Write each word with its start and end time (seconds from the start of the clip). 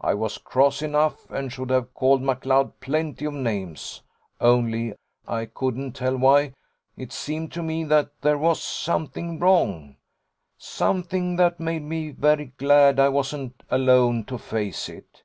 I 0.00 0.14
was 0.14 0.38
cross 0.38 0.80
enough, 0.80 1.28
and 1.28 1.52
should 1.52 1.70
have 1.70 1.92
called 1.92 2.22
McLeod 2.22 2.74
plenty 2.80 3.24
of 3.24 3.34
names: 3.34 4.00
only 4.40 4.94
I 5.26 5.46
couldn't 5.46 5.94
tell 5.94 6.16
why 6.16 6.52
it 6.96 7.10
seemed 7.12 7.50
to 7.54 7.64
me 7.64 7.82
that 7.82 8.10
there 8.20 8.38
was 8.38 8.62
something 8.62 9.40
wrong 9.40 9.96
something 10.56 11.34
that 11.34 11.58
made 11.58 11.82
me 11.82 12.10
very 12.12 12.52
glad 12.58 13.00
I 13.00 13.08
wasn't 13.08 13.60
alone 13.68 14.22
to 14.26 14.38
face 14.38 14.88
it. 14.88 15.24